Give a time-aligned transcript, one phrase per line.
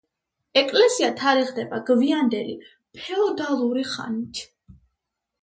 [0.61, 2.57] ეკლესია თარიღდება გვიანდელი
[3.01, 4.43] ფეოდალური ხანით.